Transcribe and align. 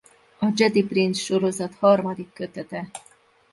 A 0.39 0.47
Jedi 0.55 0.83
Prince 0.83 1.21
sorozat 1.23 1.75
harmadik 1.75 2.33
kötete. 2.35 2.87